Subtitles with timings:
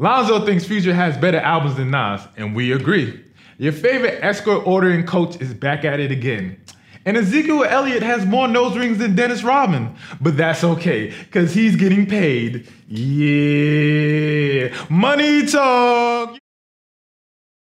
[0.00, 3.20] Lonzo thinks Future has better albums than Nas, and we agree.
[3.58, 6.56] Your favorite escort ordering coach is back at it again.
[7.04, 11.74] And Ezekiel Elliott has more nose rings than Dennis Rodman, but that's okay, because he's
[11.74, 12.68] getting paid.
[12.86, 14.72] Yeah.
[14.88, 16.38] Money talk.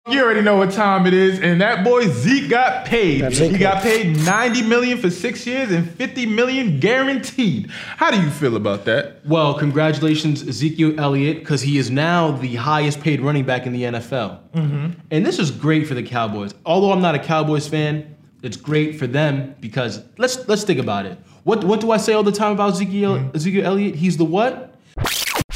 [0.09, 3.31] You already know what time it is, and that boy Zeke got paid.
[3.31, 7.69] He got paid 90 million for six years and 50 million guaranteed.
[7.69, 9.23] How do you feel about that?
[9.25, 13.83] Well, congratulations, Ezekiel Elliott, because he is now the highest paid running back in the
[13.83, 14.39] NFL.
[14.53, 14.99] Mm-hmm.
[15.11, 16.53] And this is great for the Cowboys.
[16.65, 21.05] Although I'm not a Cowboys fan, it's great for them because let's let's think about
[21.05, 21.17] it.
[21.43, 23.35] What what do I say all the time about Ezekiel mm-hmm.
[23.35, 23.95] Ezekiel Elliott?
[23.95, 24.75] He's the what?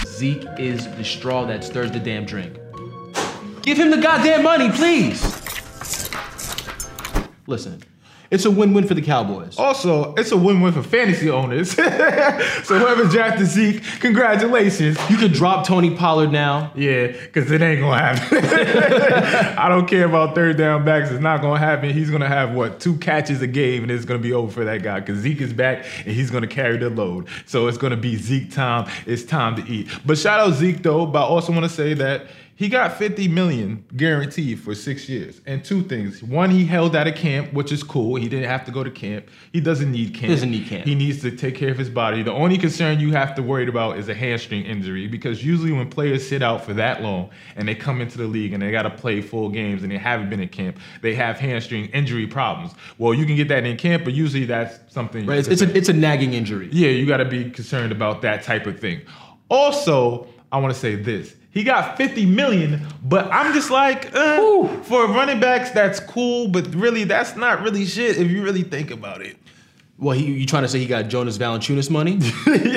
[0.06, 2.60] Zeke is the straw that stirs the damn drink.
[3.64, 5.24] Give him the goddamn money, please.
[7.48, 7.82] Listen,
[8.30, 9.58] it's a win-win for the Cowboys.
[9.58, 11.72] Also, it's a win-win for fantasy owners.
[11.72, 14.98] so whoever drafted Zeke, congratulations.
[15.10, 16.74] You could drop Tony Pollard now.
[16.76, 18.40] Yeah, because it ain't gonna happen.
[19.58, 21.12] I don't care about third down backs.
[21.12, 21.92] It's not gonna happen.
[21.92, 24.84] He's gonna have what two catches a game, and it's gonna be over for that
[24.84, 25.00] guy.
[25.00, 27.28] Because Zeke is back and he's gonna carry the load.
[27.46, 28.90] So it's gonna be Zeke time.
[29.06, 29.90] It's time to eat.
[30.06, 31.06] But shout out Zeke though.
[31.06, 32.26] But I also want to say that.
[32.56, 35.42] He got 50 million guaranteed for six years.
[35.46, 36.22] And two things.
[36.22, 38.16] One, he held out of camp, which is cool.
[38.16, 39.28] He didn't have to go to camp.
[39.52, 40.32] He doesn't need camp.
[40.32, 40.86] Doesn't need camp.
[40.86, 42.22] He needs to take care of his body.
[42.22, 45.90] The only concern you have to worry about is a hamstring injury because usually when
[45.90, 48.84] players sit out for that long and they come into the league and they got
[48.84, 52.74] to play full games and they haven't been in camp, they have hamstring injury problems.
[53.00, 55.26] Well, you can get that in camp, but usually that's something.
[55.26, 55.40] Right?
[55.40, 56.70] It's, it's a it's a nagging injury.
[56.72, 59.02] yeah, you got to be concerned about that type of thing.
[59.50, 61.36] Also, I want to say this.
[61.54, 66.66] He got 50 million, but I'm just like, uh, for running backs, that's cool, but
[66.74, 69.38] really, that's not really shit if you really think about it.
[70.00, 72.18] Well, he, you trying to say he got Jonas Valanciunas money?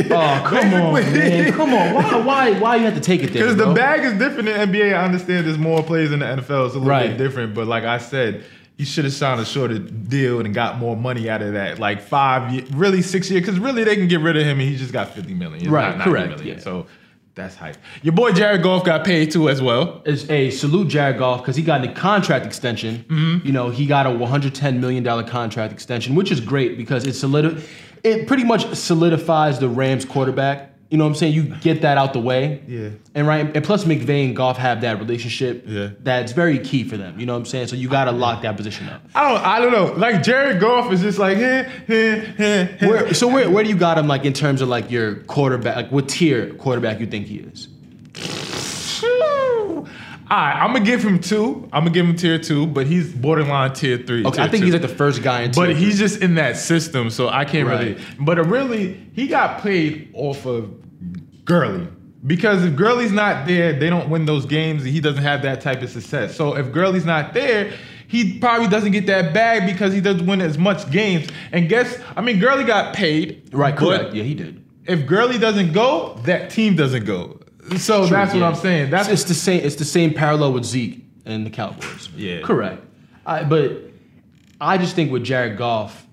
[0.08, 1.52] Oh, come on, man.
[1.54, 1.94] Come on.
[1.94, 3.42] Why, why, why you have to take it there?
[3.44, 4.94] Because the bag is different in NBA.
[4.94, 6.38] I understand there's more players in the NFL.
[6.66, 7.08] It's a little Right.
[7.08, 7.54] bit different.
[7.54, 8.44] But like I said,
[8.76, 11.78] he should have signed a shorter deal and got more money out of that.
[11.78, 13.40] Like five, ye- really six years.
[13.44, 15.62] Because really they can get rid of him and he just got 50 million.
[15.62, 16.58] It's Right, not correct, million.
[16.58, 16.62] yeah.
[16.62, 16.86] So
[17.36, 17.76] that's hype.
[18.02, 20.02] Your boy Jared Goff got paid too as well.
[20.06, 23.04] is a salute Jared Goff because he got a contract extension.
[23.08, 23.46] Mm-hmm.
[23.46, 27.12] You know, he got a 110 million dollar contract extension, which is great because it
[27.12, 27.62] solid
[28.02, 30.72] it pretty much solidifies the Rams quarterback.
[30.88, 31.34] You know what I'm saying?
[31.34, 32.62] You get that out the way.
[32.68, 32.90] Yeah.
[33.14, 35.64] And right, and plus McVay and Goff have that relationship.
[35.66, 35.90] Yeah.
[36.00, 37.18] That's very key for them.
[37.18, 37.68] You know what I'm saying?
[37.68, 39.02] So you gotta lock that position up.
[39.14, 39.98] I don't I don't know.
[39.98, 42.86] Like Jared Goff is just like, eh, eh, eh.
[42.86, 45.76] Where, so where, where do you got him like in terms of like your quarterback?
[45.76, 47.68] Like what tier quarterback you think he is?
[50.28, 51.68] All right, I'm gonna give him two.
[51.72, 54.24] I'm gonna give him tier two, but he's borderline tier three.
[54.24, 54.64] Okay, tier I think two.
[54.66, 55.52] he's like the first guy in.
[55.52, 56.08] But he's three.
[56.08, 57.94] just in that system, so I can't really.
[57.94, 58.04] Right.
[58.18, 60.74] But really, he got paid off of
[61.44, 61.86] Gurley.
[62.26, 65.60] Because if Gurley's not there, they don't win those games, and he doesn't have that
[65.60, 66.34] type of success.
[66.34, 67.72] So if Gurley's not there,
[68.08, 71.28] he probably doesn't get that bag because he doesn't win as much games.
[71.52, 73.48] And guess, I mean, Gurley got paid.
[73.52, 73.76] right.
[73.76, 74.12] Correct.
[74.12, 74.64] Yeah, he did.
[74.86, 77.38] If Gurley doesn't go, that team doesn't go.
[77.76, 78.42] So True, that's what.
[78.42, 78.90] I'm saying.
[78.90, 79.64] That's it's the same.
[79.64, 82.08] It's the same parallel with Zeke and the Cowboys.
[82.16, 82.42] Yeah.
[82.42, 82.82] correct.
[83.26, 83.90] I, but
[84.60, 86.06] I just think with Jared Goff,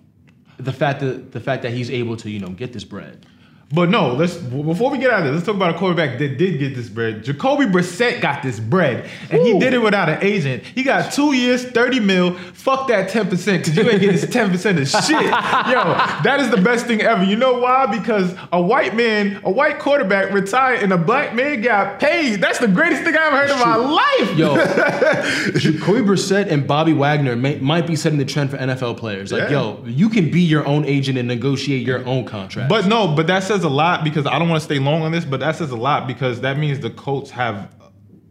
[0.58, 3.26] the fact that the fact that he's able to you know get this bread.
[3.74, 6.38] But no, let's before we get out of this, let's talk about a quarterback that
[6.38, 7.24] did get this bread.
[7.24, 10.62] Jacoby Brissett got this bread, and he did it without an agent.
[10.62, 12.36] He got two years, thirty mil.
[12.54, 15.10] Fuck that ten percent, because you ain't getting ten percent of shit.
[15.24, 17.24] Yo, that is the best thing ever.
[17.24, 17.88] You know why?
[17.88, 22.42] Because a white man, a white quarterback retired, and a black man got paid.
[22.42, 24.38] That's the greatest thing I ever heard in my life.
[24.38, 24.56] Yo,
[25.58, 29.32] Jacoby Brissett and Bobby Wagner may, might be setting the trend for NFL players.
[29.32, 29.62] Like, Yeah.
[29.78, 32.70] yo, you can be your own agent and negotiate your own contract.
[32.70, 35.12] But no, but that says a lot because I don't want to stay long on
[35.12, 37.70] this, but that says a lot because that means the Colts have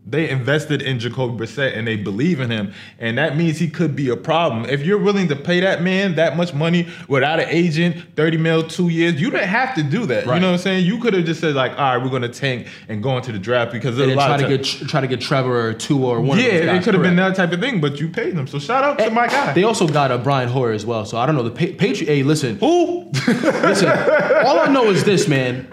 [0.04, 3.94] they invested in Jacoby Brissett and they believe in him, and that means he could
[3.94, 4.64] be a problem.
[4.64, 8.66] If you're willing to pay that man that much money without an agent, thirty mil,
[8.66, 10.26] two years, you didn't have to do that.
[10.26, 10.86] You know what I'm saying?
[10.86, 13.38] You could have just said like, all right, we're gonna tank and go into the
[13.38, 16.04] draft because there's and a lot try to get try to get Trevor or two
[16.04, 16.36] or one.
[16.38, 18.48] yeah, it could have been that type of thing, but you paid them.
[18.48, 19.52] So shout out to my guy.
[19.52, 21.04] They also got a Brian Hoyer as well.
[21.04, 22.12] So I don't know the pa- Patriot.
[22.12, 23.04] Hey, listen, Who?
[23.28, 23.88] listen.
[23.88, 25.72] all I know is this, man.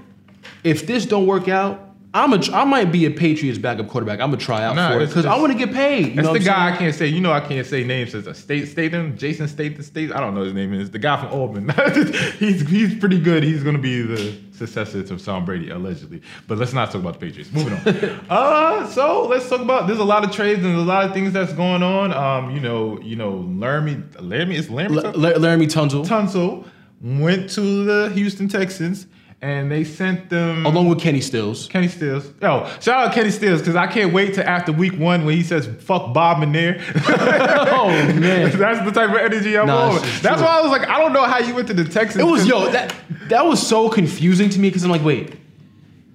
[0.64, 2.42] If this don't work out, I'm a.
[2.52, 4.20] I might be a Patriots backup quarterback.
[4.20, 6.16] I'm gonna try out Nah, for it because I want to get paid.
[6.16, 7.06] You That's the guy I can't say.
[7.06, 8.16] You know I can't say names.
[8.16, 10.12] A state Statham, Jason Statham, State.
[10.12, 11.70] I don't know his name is the guy from Auburn.
[12.40, 13.44] he's he's pretty good.
[13.44, 16.22] He's gonna be the successor to Tom Brady allegedly.
[16.48, 17.52] But let's not talk about the Patriots.
[17.52, 18.20] Moving on.
[18.30, 19.86] uh, so let's talk about.
[19.86, 22.12] There's a lot of trades and a lot of things that's going on.
[22.12, 25.04] Um, you know, you know, Laremy, Laremy, it's Laremy.
[25.04, 26.06] L- Laramie Tunzel.
[26.08, 26.66] Tunsil
[27.02, 29.06] went to the Houston Texans
[29.42, 31.68] and they sent them Along with Kenny Stills.
[31.68, 32.30] Kenny Stills.
[32.42, 35.44] Yo, shout out Kenny Stills because I can't wait to after week one when he
[35.44, 36.82] says "fuck Bob McNair."
[37.72, 37.90] oh
[38.20, 38.52] man.
[38.58, 40.02] That's the type of energy I'm Nah, on.
[40.02, 40.36] That's true.
[40.44, 42.22] why I was like, I don't know how you went to the Texans.
[42.24, 42.94] It was yo that
[43.30, 45.36] that was so confusing to me because I'm like, wait,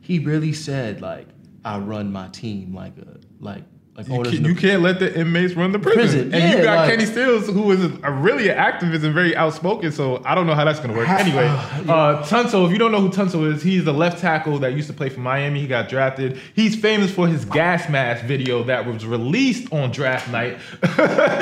[0.00, 1.26] he really said like
[1.64, 3.62] I run my team like a like
[3.96, 6.02] like You, can't, you can't let the inmates run the prison.
[6.02, 9.14] Prison, And yeah, you got like- Kenny Stills, who is a, really an activist and
[9.14, 9.92] very outspoken.
[9.92, 11.08] So I don't know how that's going to work.
[11.24, 11.46] Anyway,
[11.88, 14.88] uh, Tunsil, if you don't know who Tunsil is, he's the left tackle that used
[14.88, 15.60] to play for Miami.
[15.60, 16.40] He got drafted.
[16.54, 20.58] He's famous for his gas mask video that was released on draft night.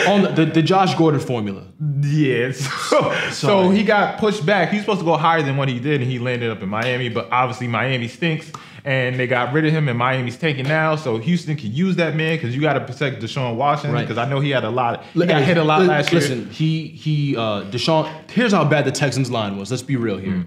[0.07, 1.65] on the, the, the Josh Gordon formula.
[2.03, 4.71] Yeah, so, so he got pushed back.
[4.71, 7.09] He's supposed to go higher than what he did, and he landed up in Miami.
[7.09, 8.53] But obviously, Miami stinks,
[8.85, 10.97] and they got rid of him, and Miami's taking now.
[10.97, 14.03] So Houston can use that man because you got to protect Deshaun Washington Right.
[14.03, 15.05] because I know he had a lot.
[15.15, 16.21] He got hit a lot last year.
[16.21, 18.11] Listen, he he uh Deshaun.
[18.31, 19.71] Here's how bad the Texans line was.
[19.71, 20.33] Let's be real here.
[20.33, 20.47] Mm.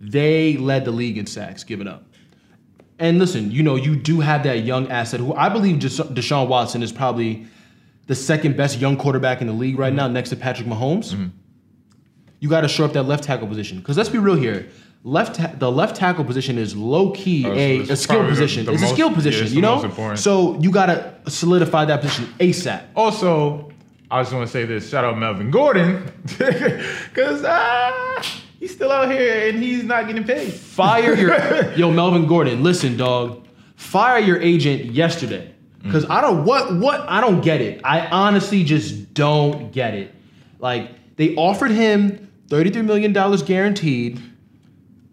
[0.00, 2.04] They led the league in sacks given up.
[2.98, 6.82] And listen, you know you do have that young asset who I believe Deshaun Watson
[6.82, 7.46] is probably
[8.06, 11.30] the second best young quarterback in the league right now, next to Patrick Mahomes.
[12.38, 14.68] You got to shore up that left tackle position because let's be real here.
[15.06, 18.40] Left ta- the left tackle position is low key Oh, a, a skill probably the-
[18.40, 18.64] position.
[18.64, 20.14] the it's most- a skill position, it's you know.
[20.14, 22.80] So you got to solidify that position ASAP.
[22.96, 23.70] Also,
[24.10, 24.88] I just want to say this.
[24.88, 28.22] Shout out Melvin Gordon because uh,
[28.58, 30.52] he's still out here and he's not getting paid.
[30.54, 32.62] Fire your yo Melvin Gordon.
[32.62, 33.46] Listen, dog.
[33.76, 35.50] Fire your agent yesterday.
[35.90, 37.82] Cause I don't what what I don't get it.
[37.84, 40.14] I honestly just don't get it.
[40.58, 43.12] Like they offered him $33 million
[43.44, 44.18] guaranteed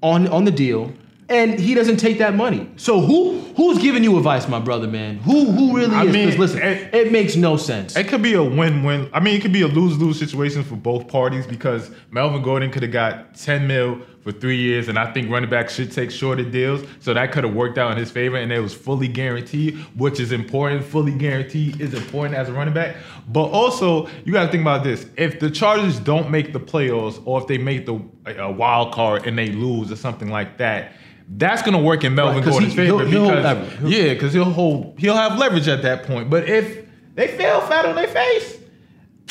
[0.01, 0.92] on on the deal,
[1.30, 2.69] and he doesn't take that money.
[2.77, 5.18] So who who's giving you advice, my brother, man?
[5.19, 6.13] Who who really I is?
[6.13, 7.95] mean, 'Cause listen, it- it, makes no sense.
[7.95, 9.09] It could be a win-win.
[9.13, 12.83] I mean, it could be a lose-lose situation for both parties because Melvin Gordon could
[12.83, 16.44] have got 10 mil for three years, and I think running backs should take shorter
[16.44, 16.85] deals.
[17.00, 20.19] So that could have worked out in his favor, and it was fully guaranteed, which
[20.19, 20.83] is important.
[20.83, 22.95] Fully guaranteed is important as a running back.
[23.27, 27.21] But also, you got to think about this: if the Chargers don't make the playoffs,
[27.25, 30.94] or if they make the a wild card and they lose or something like that.
[31.33, 33.79] That's gonna work in Melvin Right, Gordon's he- favor he'll because.
[33.79, 36.29] He'll- yeah, because he'll hold he'll have leverage at that point.
[36.29, 36.85] But if
[37.15, 38.57] they fail flat on their face,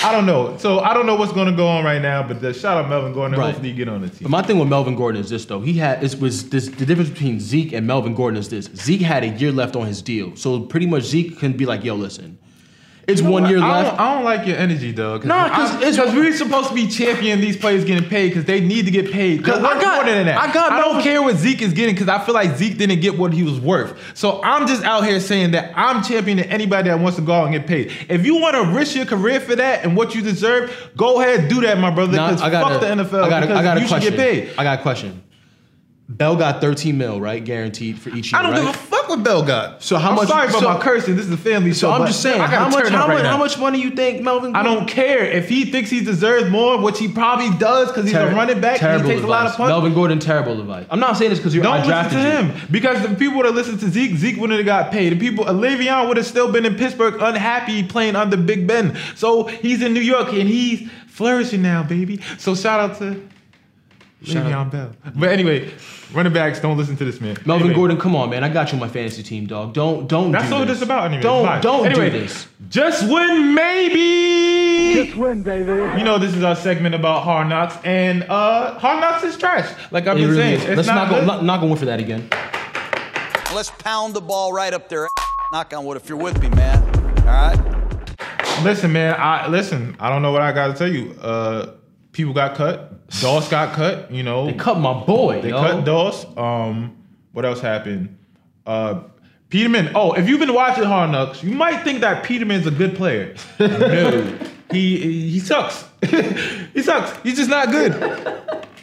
[0.02, 0.56] I don't know.
[0.56, 2.22] So I don't know what's going to go on right now.
[2.26, 3.38] But the shout out Melvin Gordon.
[3.38, 3.46] Right.
[3.46, 4.18] Hopefully, you get on the team.
[4.22, 5.60] But my thing with Melvin Gordon is this though.
[5.60, 8.66] He had it was this the difference between Zeke and Melvin Gordon is this.
[8.74, 10.34] Zeke had a year left on his deal.
[10.36, 12.38] So pretty much Zeke can be like, yo, listen.
[13.08, 13.96] It's one year I left.
[13.96, 15.18] Don't, I don't like your energy though.
[15.18, 18.84] 'cause it's- because we're supposed to be championing these players getting paid because they need
[18.84, 19.44] to get paid.
[19.44, 20.38] 'Cause I got- more than that.
[20.38, 23.00] I got I don't care what Zeke is getting because I feel like Zeke didn't
[23.00, 23.94] get what he was worth.
[24.14, 27.44] So I'm just out here saying that I'm championing anybody that wants to go out
[27.46, 27.90] and get paid.
[28.08, 31.48] If you want to risk your career for that and what you deserve, go ahead
[31.48, 32.12] do that, my brother.
[32.12, 33.24] Because fuck a- the NFL.
[33.24, 34.12] I got a, because I got a you question.
[34.12, 34.48] should get paid.
[34.58, 35.22] I got a question.
[36.10, 37.42] Bell got 13 mil, right?
[37.42, 38.40] Guaranteed for each year.
[38.40, 38.60] I don't right?
[38.62, 39.80] give a fuck what Bell got.
[39.80, 41.14] So how I'm much- Sorry about so- my cursing.
[41.14, 41.92] This is a family So show.
[41.92, 43.90] I'm just saying, I gotta how much, turn how right much, how much money you
[43.90, 44.56] think Melvin?
[44.56, 48.12] I don't care if he thinks he deserves more, which he probably does because he's
[48.12, 48.72] Ter- a running back.
[48.72, 49.56] and Terrible He takes a lot of advice.
[49.56, 49.68] punts.
[49.70, 50.86] Melvin Gordon, terrible advice.
[50.90, 52.30] I'm not saying this because you're Don't I listen drafted to you.
[52.30, 55.12] him because the people that listened to Zeke, Zeke wouldn't have got paid.
[55.12, 58.96] The people, Le'Veon would have still been in Pittsburgh, unhappy playing under Big Ben.
[59.14, 62.20] So he's in New York and he's flourishing now, baby.
[62.38, 63.20] So shout out to Shout
[64.24, 64.92] Le'Veon Bell.
[65.16, 65.72] But anyway,
[66.12, 67.36] running backs, don't listen to this man.
[67.46, 68.44] Melvin Anyway, Gordon, come on, man.
[68.44, 69.72] I got you on my fantasy team, dog.
[69.72, 70.30] Don't don't.
[70.30, 70.78] That's do all this.
[70.78, 71.22] this about anyway.
[71.22, 71.60] Don't Bye.
[71.60, 72.46] don't anyway, do this.
[72.68, 75.04] Just win, maybe.
[75.04, 75.70] Just win, baby.
[75.98, 79.72] You know, this is our segment about Hard Knocks, and uh, Hard Knocks is trash.
[79.90, 80.64] Like I've It been really saying, is.
[80.64, 82.28] it's Let's not, not go not, not going for that again.
[83.54, 85.08] Let's pound the ball right up there.
[85.52, 86.82] Knock on wood if you're with me, man.
[87.20, 88.62] All right?
[88.62, 89.16] Listen, man.
[89.18, 89.96] I listen.
[89.98, 91.12] I don't know what I got to tell you.
[91.20, 91.72] Uh,
[92.12, 93.08] people got cut.
[93.20, 94.10] Doss got cut.
[94.10, 95.60] You know, They cut my boy, They yo.
[95.60, 96.24] cut Doss.
[96.36, 96.96] Um,
[97.32, 98.16] what else happened?
[98.66, 99.02] Uh,
[99.48, 99.90] Peterman.
[99.94, 103.34] Oh, if you've been watching Hard Knocks, you might think that Peterman's a good player.
[103.60, 104.38] no,
[104.70, 105.84] he he sucks.
[106.02, 107.20] he sucks.
[107.24, 107.92] He's just not good.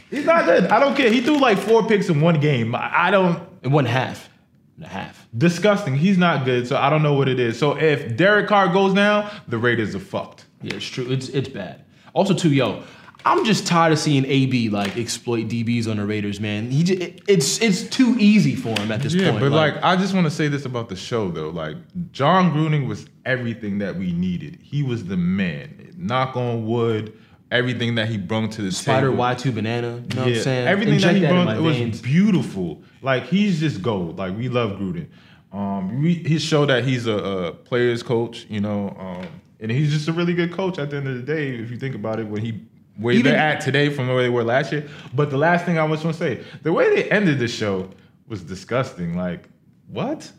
[0.10, 0.65] He's not good.
[0.65, 1.10] I don't care.
[1.10, 2.75] He threw like four picks in one game.
[2.75, 3.41] I don't.
[3.63, 4.29] In one half.
[4.75, 5.27] And a half.
[5.38, 5.96] Disgusting.
[5.96, 6.67] He's not good.
[6.67, 7.57] So I don't know what it is.
[7.57, 10.46] So if Derek Carr goes down, the Raiders are fucked.
[10.62, 11.10] Yeah, it's true.
[11.10, 11.86] It's it's bad.
[12.13, 12.84] Also, too, yo,
[13.25, 16.71] I'm just tired of seeing AB like exploit DBs on the Raiders, man.
[16.71, 19.25] He just, it- it's it's too easy for him at this point.
[19.25, 19.41] Yeah, point.
[19.43, 21.50] but like, I just want to say this about the show though.
[21.50, 21.75] Like
[22.12, 24.59] Jon Gruden was everything that we needed.
[24.62, 25.93] He was the man.
[25.97, 27.17] Knock on wood.
[27.50, 29.24] Everything that he brought to the Spider table.
[29.24, 29.88] Y2 banana.
[29.88, 30.67] You know what I'm saying?
[30.67, 32.01] Everything Inject that he brought was veins.
[32.01, 32.81] beautiful.
[33.01, 34.17] Like he's just gold.
[34.17, 35.07] Like we love Gruden.
[35.53, 38.45] Um, we, he showed that he's a, a player's coach.
[38.50, 39.27] You know, um,
[39.62, 40.77] and he's just a really good coach.
[40.77, 42.59] At the end of the day, if you think about it, when he
[42.97, 44.87] where Even- they're at today from where they were last year.
[45.13, 47.89] But the last thing I was to say, the way they ended the show
[48.27, 49.15] was disgusting.
[49.15, 49.47] Like,
[49.87, 50.31] what?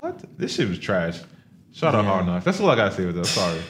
[0.00, 0.24] What?
[0.38, 1.20] This shit was trash.
[1.72, 2.44] Shout out Hard Knocks.
[2.44, 3.26] That's all I gotta say with that.
[3.26, 3.60] Sorry.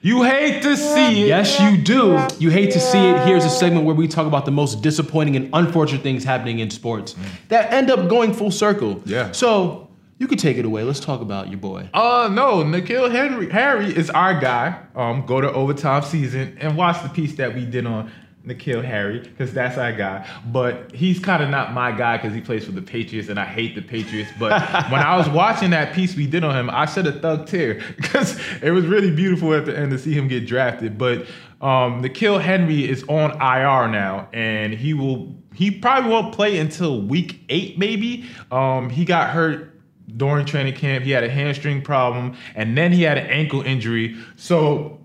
[0.00, 1.26] You hate to see it.
[1.26, 2.26] Yes, you do.
[2.38, 3.26] You hate to see it.
[3.26, 6.70] Here's a segment where we talk about the most disappointing and unfortunate things happening in
[6.70, 7.24] sports mm.
[7.48, 9.02] that end up going full circle.
[9.04, 9.32] Yeah.
[9.32, 9.85] So
[10.18, 10.82] you could take it away.
[10.82, 11.90] Let's talk about your boy.
[11.92, 14.78] Uh no, N'Keal Henry Harry is our guy.
[14.94, 18.10] Um, go to overtime season and watch the piece that we did on
[18.46, 20.26] N'Keal Harry because that's our guy.
[20.46, 23.44] But he's kind of not my guy because he plays for the Patriots and I
[23.44, 24.30] hate the Patriots.
[24.38, 24.52] But
[24.90, 27.82] when I was watching that piece we did on him, I shed a thug tear
[27.96, 30.96] because it was really beautiful at the end to see him get drafted.
[30.96, 31.26] But
[31.60, 35.34] um, N'Keal Henry is on IR now, and he will.
[35.54, 38.26] He probably won't play until week eight, maybe.
[38.50, 39.75] Um, he got hurt
[40.16, 41.04] during training camp.
[41.04, 44.16] He had a hamstring problem, and then he had an ankle injury.
[44.36, 45.00] So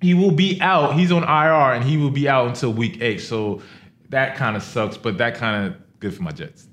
[0.00, 0.94] he will be out.
[0.94, 3.18] He's on IR, and he will be out until week eight.
[3.20, 3.62] So
[4.08, 6.66] that kind of sucks, but that kind of good for my Jets.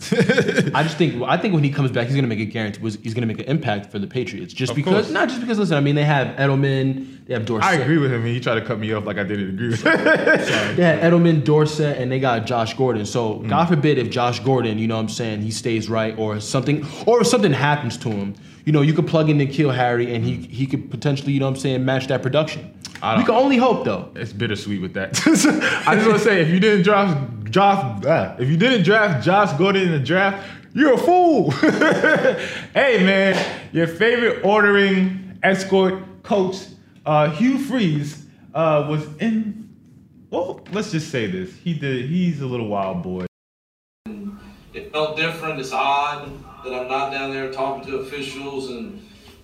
[0.74, 2.82] I just think I think when he comes back, he's gonna make a guarantee.
[2.82, 4.54] was- He's gonna make an impact for the Patriots.
[4.54, 5.12] Just Of because, course.
[5.12, 5.60] not just because.
[5.60, 7.70] Listen, I mean, they have Edelman, they have Dorsett.
[7.70, 9.70] I agree with him, and he tried to cut me off like I didn't agree
[9.70, 9.94] with him.
[10.78, 13.06] They had Edelman, Dorsett, and they got Josh Gordon.
[13.06, 13.50] So Mm.
[13.50, 16.86] God forbid if Josh Gordon, you know what I'm saying, he stays right or something
[17.06, 18.34] or if something happens to him,
[18.66, 21.48] you know, you could plug in N'Keal Harry and he he could potentially, you know
[21.48, 22.72] what I'm saying, match that production.
[23.02, 24.10] I don't- We can only hope though.
[24.16, 25.10] it's bittersweet with that.
[25.88, 27.16] I just want to say, if you didn't draft
[27.50, 31.52] Josh, ah, if you didn't draft Josh Gordon in the draft, you're a fool.
[31.52, 36.58] hey man, your favorite ordering escort coach,
[37.06, 39.76] uh, Hugh Freeze, uh, was in.
[40.30, 42.10] Well, let's just say this: he did.
[42.10, 43.26] He's a little wild boy.
[44.74, 45.60] it felt different.
[45.60, 46.32] It's odd
[46.64, 49.02] that I'm not down there talking to officials and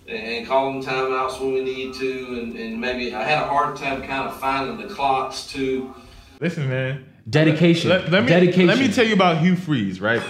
[0.07, 4.01] and calling timeouts when we need to, and, and maybe I had a hard time
[4.01, 5.95] kind of finding the clocks too.
[6.41, 7.12] Listen, man.
[7.29, 7.89] Dedication.
[7.89, 8.67] Let, let me Dedication.
[8.67, 10.21] let me tell you about Hugh Freeze, right?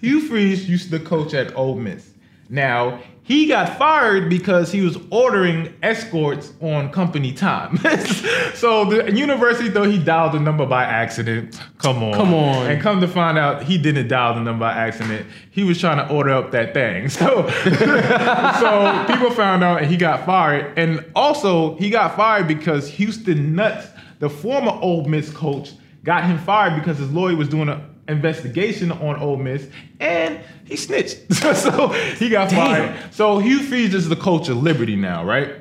[0.00, 2.10] Hugh Freeze used to coach at Ole Miss.
[2.48, 7.76] Now he got fired because he was ordering escorts on company time.
[8.54, 11.60] so the university thought he dialed the number by accident.
[11.78, 12.68] Come on, Come on.
[12.68, 15.28] And come to find out, he didn't dial the number by accident.
[15.52, 17.08] He was trying to order up that thing.
[17.20, 20.76] So, so people found out, and he got fired.
[20.76, 23.86] And also, he got fired because Houston Nutt,
[24.18, 25.72] the former Ole Miss coach,
[26.04, 29.68] got him fired because his lawyer was doing an investigation on Ole Miss,
[30.00, 31.32] and he snitched.
[31.56, 32.58] so he got Damn.
[32.94, 33.14] fired.
[33.14, 35.54] So Hugh Freeze is the coach of Liberty now, right?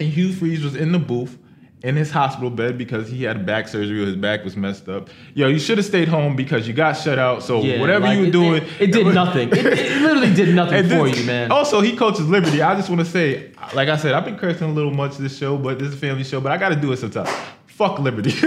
[0.00, 1.36] And Hugh Freeze was in the booth
[1.84, 5.08] in his hospital bed because he had back surgery his back was messed up.
[5.34, 7.40] Yo, you should have stayed home because you got shut out.
[7.44, 9.48] So Yeah, whatever like, you were it- doing, it, it did was- nothing.
[9.50, 11.52] It, it literally did nothing for this- you, man.
[11.52, 12.62] Also, he coaches Liberty.
[12.62, 15.38] I just want to say, like I said, I've been cursing a little much this
[15.38, 17.30] show, but this is a family show, but I got to do it sometimes.
[17.78, 18.32] Fuck Liberty.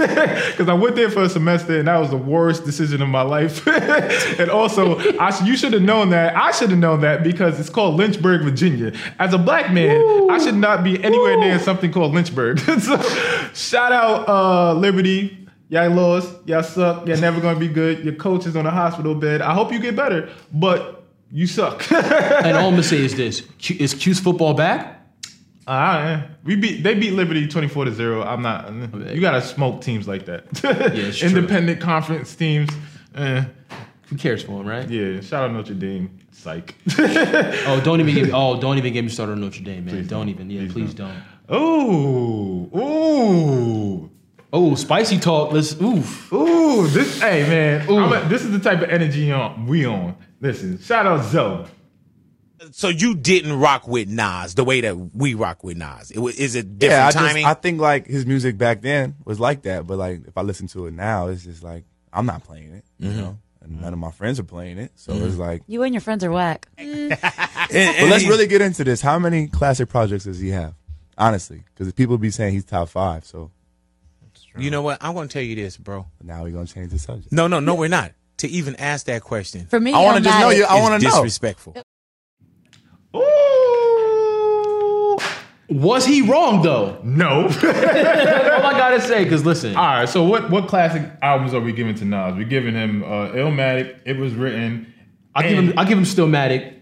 [0.52, 3.22] Because I went there for a semester and that was the worst decision of my
[3.22, 3.66] life.
[4.38, 6.36] and also, I sh- you should have known that.
[6.36, 8.92] I should have known that because it's called Lynchburg, Virginia.
[9.18, 12.58] As a black man, I should not be anywhere near something called Lynchburg.
[12.80, 13.00] so,
[13.54, 15.48] shout out uh, Liberty.
[15.70, 16.28] Y'all lost.
[16.44, 17.06] Y'all suck.
[17.06, 18.04] Y'all never gonna be good.
[18.04, 19.40] Your coach is on a hospital bed.
[19.40, 21.90] I hope you get better, but you suck.
[21.90, 25.01] and all I'm gonna say is this: is Cuse football back?
[25.66, 28.22] Uh, we beat they beat Liberty twenty four to zero.
[28.22, 28.72] I'm not.
[29.14, 30.52] You gotta smoke teams like that.
[30.54, 30.70] true.
[31.28, 32.68] Independent conference teams.
[33.14, 33.44] Eh,
[34.08, 34.88] Who cares for them, right?
[34.88, 35.20] yeah.
[35.20, 36.18] Shout out Notre Dame.
[36.32, 36.74] Psych.
[36.98, 39.94] Oh, don't even get oh, don't even get me started on Notre Dame, man.
[39.94, 40.28] Please don't don't.
[40.30, 40.50] even.
[40.50, 41.22] Yeah, Please please don't.
[41.54, 44.10] ooh, ooh,
[44.54, 45.52] Oh, spicy talk.
[45.52, 46.32] Let's oof.
[46.32, 46.86] ooh.
[46.88, 47.88] This hey man.
[47.88, 48.12] Ooh.
[48.12, 50.16] A- this is the type of energy on we on.
[50.40, 50.78] Listen.
[50.80, 51.66] Shout out Zoe.
[52.70, 56.10] So you didn't rock with Nas the way that we rock with Nas.
[56.10, 57.46] It was, is it different yeah, I just?
[57.46, 60.68] I think like his music back then was like that, but like if I listen
[60.68, 63.20] to it now, it's just like I'm not playing it, you mm-hmm.
[63.20, 65.40] know, and none of my friends are playing it, so it's mm-hmm.
[65.40, 65.62] like.
[65.66, 66.68] You and your friends are whack.
[66.78, 69.00] And- But let's really get into this.
[69.00, 70.74] How many classic projects does he have?
[71.16, 73.50] Honestly, because people be saying he's top five, so
[74.56, 74.98] You know what?
[75.00, 76.06] I'm going to tell you this, bro.
[76.22, 77.32] now we're gonna change the subject.
[77.32, 78.12] No, no, no, we're not.
[78.38, 80.64] To even ask that question For me, I want to just know you.
[80.64, 81.14] I want to know.
[81.14, 81.76] disrespectful.
[83.14, 83.20] Ooh.
[85.68, 86.98] Was he wrong though?
[87.02, 87.48] No.
[87.62, 89.26] That's all I gotta say.
[89.28, 92.34] Cause listen, All right, so what what classic albums are we giving to Nas?
[92.36, 93.98] We're giving him uh, Illmatic.
[94.04, 94.92] It was written.
[95.34, 96.74] I give him I give him Stillmatic.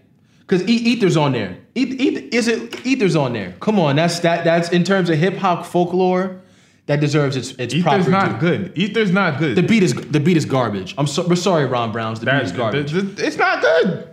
[0.47, 1.57] Cause e- Ether's on there.
[1.75, 3.53] Eth- Eth- is it Ether's on there?
[3.61, 6.41] Come on, that's that that's in terms of hip hop folklore,
[6.87, 8.47] that deserves its its Ether's proper not due.
[8.47, 8.77] good.
[8.77, 9.55] Ether's not good.
[9.55, 10.93] The beat is the beat is garbage.
[10.97, 12.19] I'm so, we're sorry, Ron Browz.
[12.19, 12.91] The beat is garbage.
[12.91, 14.09] the- the- it's not good.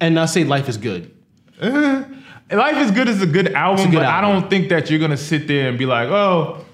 [0.00, 1.14] and I say life is good.
[2.50, 5.16] Life is Good is a good album, good but I don't think that you're gonna
[5.16, 6.64] sit there and be like, oh,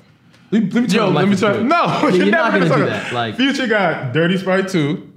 [0.50, 1.62] Let me, let me tell Yo, you, let me tell.
[1.64, 3.12] No, Yeah, you're, you're never not gonna gonna do that.
[3.12, 5.12] Like Future got Dirty Sprite 2,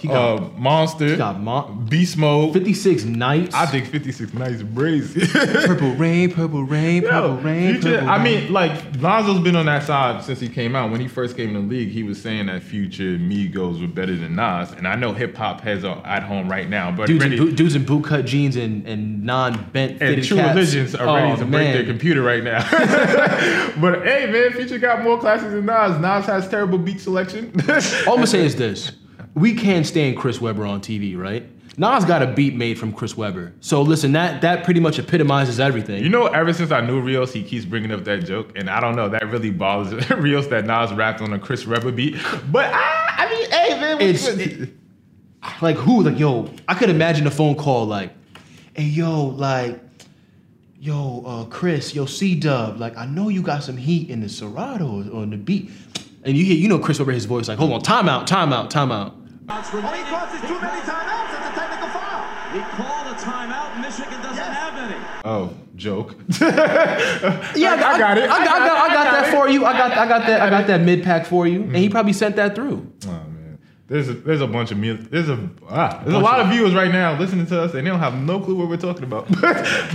[0.00, 2.52] he got, uh, Monster, he got Mon- Beast Mode.
[2.54, 3.54] 56 nights.
[3.54, 5.26] I think 56 nights crazy.
[5.66, 7.72] purple rain, purple rain, purple Yo, rain.
[7.74, 8.42] Future, purple I rain.
[8.44, 10.90] mean, like Lonzo's been on that side since he came out.
[10.90, 14.16] When he first came in the league, he was saying that Future Migos were better
[14.16, 16.90] than Nas, and I know hip hop has are at home right now.
[16.90, 20.24] But dudes in, ready, boot, dudes in boot cut jeans and, and non bent and
[20.24, 20.54] True caps.
[20.54, 22.60] Religions are ready Oh, to break their computer right now.
[23.80, 25.98] but hey, man, Future got more classics than Nas.
[26.00, 27.52] Nas has terrible beat selection.
[27.68, 28.92] All I'm gonna say is this:
[29.34, 31.44] we can't stand Chris Webber on TV, right?
[31.78, 33.52] Nas got a beat made from Chris Webber.
[33.60, 36.02] So listen, that that pretty much epitomizes everything.
[36.02, 38.80] You know, ever since I knew Rios, he keeps bringing up that joke, and I
[38.80, 42.16] don't know, that really bothers Rios that Nas rapped on a Chris Webber beat.
[42.50, 44.70] But I, I mean, hey man, It's- it-
[45.62, 46.02] like who?
[46.02, 48.12] Like yo, I could imagine a phone call like,
[48.74, 49.80] "Hey yo, like,
[50.78, 54.28] yo, uh, Chris, yo, C Dub, like I know you got some heat in the
[54.28, 55.70] Serato or in the beat."
[56.24, 58.52] And you hear, you know, Chris Webber, his voice like, "Hold on, time out, time
[59.50, 61.30] out, time out." All he causes too many timeouts.
[61.36, 62.22] It's a technical foul.
[62.52, 63.80] He called a timeout.
[63.80, 64.56] Michigan doesn't Yes.
[64.56, 64.96] have any.
[65.24, 66.16] oh, joke.
[66.40, 68.30] Yeah, I got it.
[68.30, 69.30] I, got, I got, I got that it.
[69.36, 69.64] for you.
[69.64, 72.12] I got, I got that, I got that mid pack for you, and he probably
[72.12, 72.90] sent that through.
[73.06, 76.40] Oh man, there's a, there's a bunch of mil- there's a ah, there's a lot
[76.40, 78.76] of viewers right now listening to us and they don't have no clue what we're
[78.76, 79.28] talking about.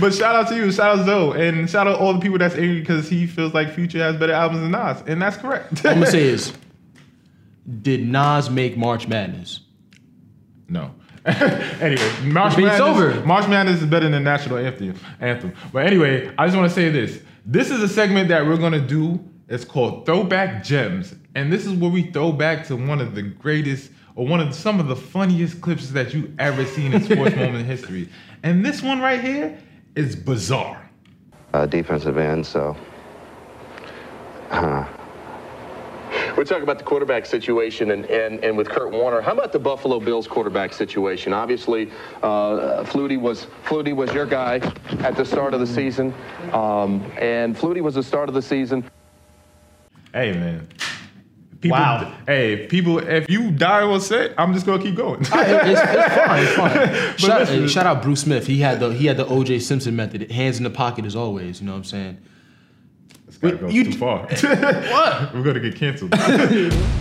[0.00, 2.54] but shout out to you, shout out Zoe, and shout out all the people that's
[2.54, 5.84] angry because he feels like Future has better albums than Nas, and that's correct.
[5.86, 6.52] I'm gonna say is,
[7.82, 9.60] did Nas make March Madness?
[10.68, 10.92] no.
[11.26, 13.20] anyway, March Madness, over.
[13.26, 14.94] March Madness is better than national anthem.
[15.18, 15.52] Anthem.
[15.72, 17.20] But anyway, I just want to say this.
[17.44, 19.18] This is a segment that we're gonna do.
[19.48, 23.22] It's called Throwback Gems, and this is where we throw back to one of the
[23.22, 27.34] greatest or one of some of the funniest clips that you ever seen in sports
[27.36, 28.08] moment in history.
[28.44, 29.58] And this one right here
[29.96, 30.88] is bizarre.
[31.54, 32.76] uh, defensive end, so
[36.36, 39.22] We're talking about the quarterback situation and, and, and with Kurt Warner.
[39.22, 41.32] How about the Buffalo Bills quarterback situation?
[41.32, 41.90] Obviously,
[42.22, 44.56] uh, Flutie was Flutie was your guy
[45.00, 46.12] at the start of the season,
[46.52, 48.84] um, and Flutie was the start of the season.
[50.12, 50.68] Hey man.
[51.62, 52.14] People, Wow.
[52.26, 55.20] Hey, people, if you die on set, I'm just gonna keep going.
[55.22, 56.42] it's, it's fine.
[56.44, 57.16] It's fine.
[57.16, 58.46] Shout, listen- shout out Bruce Smith.
[58.46, 59.60] He had the he had the O.J.
[59.60, 60.30] Simpson method.
[60.30, 61.60] Hands in the pocket as always.
[61.60, 62.18] You know what I'm saying?
[63.36, 64.26] This guy goes you- too far.
[64.26, 65.34] What?
[65.34, 66.14] We're gonna get canceled.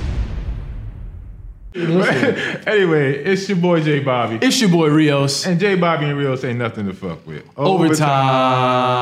[1.75, 4.39] anyway, it's your boy J Bobby.
[4.41, 5.45] It's your boy Rios.
[5.45, 7.43] And J Bobby and Rios ain't nothing to fuck with.
[7.57, 8.95] Overtime.